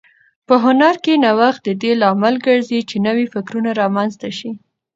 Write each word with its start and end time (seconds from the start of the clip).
په 0.47 0.55
هنر 0.65 0.95
کې 1.03 1.13
نوښت 1.23 1.61
د 1.67 1.69
دې 1.81 1.91
لامل 2.01 2.35
ګرځي 2.47 2.79
چې 2.89 2.95
نوي 3.07 3.25
فکرونه 3.33 3.69
رامنځته 3.81 4.29
شي. 4.37 4.51